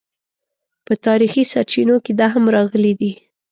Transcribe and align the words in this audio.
په 0.85 0.93
تاریخي 1.05 1.43
سرچینو 1.51 1.95
کې 2.03 2.11
دا 2.19 2.27
هم 2.33 2.45
راغلي 2.55 2.93
دي. 2.99 3.11